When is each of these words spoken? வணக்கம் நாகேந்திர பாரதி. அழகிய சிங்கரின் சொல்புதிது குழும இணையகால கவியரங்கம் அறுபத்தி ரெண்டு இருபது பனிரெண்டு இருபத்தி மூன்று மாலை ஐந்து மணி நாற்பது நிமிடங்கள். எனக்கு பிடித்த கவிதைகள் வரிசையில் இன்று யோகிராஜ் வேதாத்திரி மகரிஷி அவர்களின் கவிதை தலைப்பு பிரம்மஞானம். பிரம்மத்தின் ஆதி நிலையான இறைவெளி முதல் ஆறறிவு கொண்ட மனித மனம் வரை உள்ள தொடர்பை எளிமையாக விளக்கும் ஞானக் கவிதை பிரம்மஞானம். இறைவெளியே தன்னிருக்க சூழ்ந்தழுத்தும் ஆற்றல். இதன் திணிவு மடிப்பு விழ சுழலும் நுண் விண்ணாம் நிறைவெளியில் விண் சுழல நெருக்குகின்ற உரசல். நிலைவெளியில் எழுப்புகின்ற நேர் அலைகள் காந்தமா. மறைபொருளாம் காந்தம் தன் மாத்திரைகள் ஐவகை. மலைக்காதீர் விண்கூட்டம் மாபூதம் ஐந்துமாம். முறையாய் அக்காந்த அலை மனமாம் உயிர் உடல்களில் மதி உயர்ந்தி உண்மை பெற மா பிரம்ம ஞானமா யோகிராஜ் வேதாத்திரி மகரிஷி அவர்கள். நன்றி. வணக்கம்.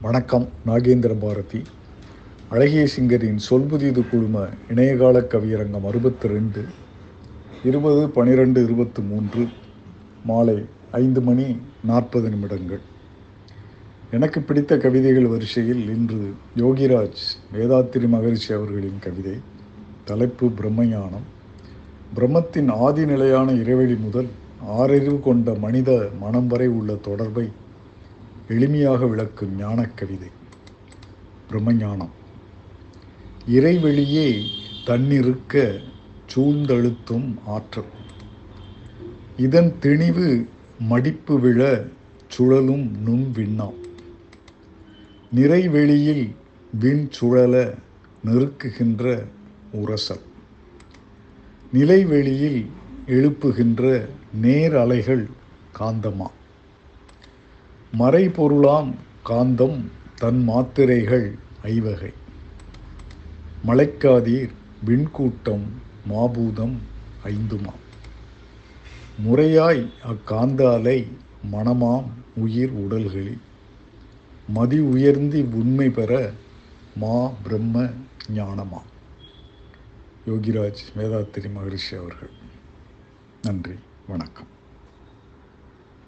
வணக்கம் 0.00 0.48
நாகேந்திர 0.66 1.18
பாரதி. 1.20 1.62
அழகிய 2.48 2.88
சிங்கரின் 2.96 3.38
சொல்புதிது 3.50 4.08
குழும 4.08 4.48
இணையகால 4.68 5.20
கவியரங்கம் 5.20 5.86
அறுபத்தி 5.86 6.28
ரெண்டு 6.28 6.64
இருபது 7.64 8.10
பனிரெண்டு 8.10 8.62
இருபத்தி 8.64 9.02
மூன்று 9.02 9.46
மாலை 10.24 10.64
ஐந்து 10.90 11.20
மணி 11.20 11.58
நாற்பது 11.84 12.28
நிமிடங்கள். 12.28 12.80
எனக்கு 14.10 14.40
பிடித்த 14.40 14.78
கவிதைகள் 14.78 15.26
வரிசையில் 15.26 15.88
இன்று 15.88 16.34
யோகிராஜ் 16.56 17.24
வேதாத்திரி 17.52 18.08
மகரிஷி 18.08 18.54
அவர்களின் 18.54 18.98
கவிதை 19.00 19.38
தலைப்பு 20.04 20.46
பிரம்மஞானம். 20.46 21.26
பிரம்மத்தின் 22.16 22.70
ஆதி 22.70 23.04
நிலையான 23.04 23.52
இறைவெளி 23.52 23.94
முதல் 23.94 24.28
ஆறறிவு 24.78 25.20
கொண்ட 25.20 25.54
மனித 25.54 26.10
மனம் 26.20 26.46
வரை 26.46 26.66
உள்ள 26.66 26.94
தொடர்பை 26.94 27.48
எளிமையாக 28.48 29.08
விளக்கும் 29.08 29.56
ஞானக் 29.58 29.96
கவிதை 29.96 30.28
பிரம்மஞானம். 31.50 32.08
இறைவெளியே 33.50 34.46
தன்னிருக்க 34.84 35.80
சூழ்ந்தழுத்தும் 36.34 37.34
ஆற்றல். 37.46 37.92
இதன் 39.36 39.74
திணிவு 39.80 40.46
மடிப்பு 40.78 41.40
விழ 41.40 41.84
சுழலும் 42.28 43.02
நுண் 43.02 43.32
விண்ணாம் 43.34 43.74
நிறைவெளியில் 45.30 46.34
விண் 46.80 47.10
சுழல 47.10 47.74
நெருக்குகின்ற 48.24 49.24
உரசல். 49.72 50.24
நிலைவெளியில் 51.72 52.66
எழுப்புகின்ற 53.06 54.06
நேர் 54.32 54.76
அலைகள் 54.76 55.28
காந்தமா. 55.78 56.30
மறைபொருளாம் 57.92 58.94
காந்தம் 59.24 59.84
தன் 60.16 60.44
மாத்திரைகள் 60.44 61.38
ஐவகை. 61.62 62.12
மலைக்காதீர் 63.66 64.50
விண்கூட்டம் 64.86 65.64
மாபூதம் 66.10 66.74
ஐந்துமாம். 67.24 67.84
முறையாய் 69.26 69.90
அக்காந்த 70.04 70.74
அலை 70.74 71.06
மனமாம் 71.52 72.04
உயிர் 72.34 72.70
உடல்களில் 72.70 73.38
மதி 74.48 74.78
உயர்ந்தி 74.78 75.42
உண்மை 75.42 75.90
பெற 75.90 76.32
மா 76.96 77.28
பிரம்ம 77.28 77.88
ஞானமா 78.34 78.82
யோகிராஜ் 80.26 80.82
வேதாத்திரி 80.96 81.52
மகரிஷி 81.52 81.96
அவர்கள். 81.96 82.30
நன்றி. 83.42 83.74
வணக்கம். 84.06 84.46